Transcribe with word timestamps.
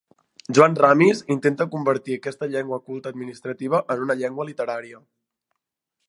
Joan 0.57 0.75
Ramis 0.83 1.19
intenta 1.33 1.67
convertir 1.75 2.15
aquesta 2.19 2.49
llengua 2.53 2.79
culta 2.87 3.13
administrativa 3.15 3.83
en 3.97 4.01
una 4.07 4.17
llengua 4.23 4.47
literària. 4.49 4.99